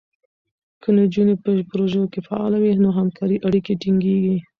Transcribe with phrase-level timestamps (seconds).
[0.81, 4.37] که نجونې په پروژو کې فعاله وي، نو همکارۍ اړیکې ټینګېږي.